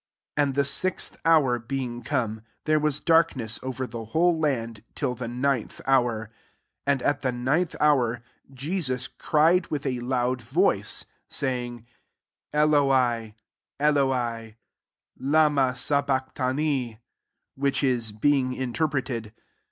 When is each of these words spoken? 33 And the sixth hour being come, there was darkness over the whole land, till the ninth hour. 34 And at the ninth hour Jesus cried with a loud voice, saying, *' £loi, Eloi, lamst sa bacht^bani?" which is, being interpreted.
33 0.35 0.43
And 0.43 0.55
the 0.55 0.65
sixth 0.65 1.17
hour 1.25 1.59
being 1.59 2.01
come, 2.01 2.41
there 2.65 2.79
was 2.79 2.99
darkness 2.99 3.59
over 3.61 3.85
the 3.85 4.03
whole 4.05 4.35
land, 4.39 4.83
till 4.95 5.13
the 5.13 5.27
ninth 5.27 5.79
hour. 5.85 6.31
34 6.87 6.87
And 6.87 7.01
at 7.03 7.21
the 7.21 7.31
ninth 7.31 7.75
hour 7.79 8.23
Jesus 8.51 9.07
cried 9.07 9.67
with 9.67 9.85
a 9.85 9.99
loud 9.99 10.41
voice, 10.41 11.05
saying, 11.29 11.85
*' 12.19 12.51
£loi, 12.55 13.35
Eloi, 13.79 14.55
lamst 15.19 15.77
sa 15.77 16.01
bacht^bani?" 16.01 16.97
which 17.53 17.83
is, 17.83 18.11
being 18.11 18.53
interpreted. 18.53 19.35